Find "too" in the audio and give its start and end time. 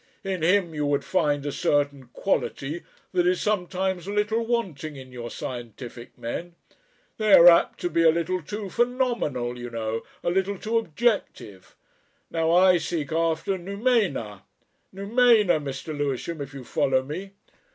8.41-8.71, 10.57-10.79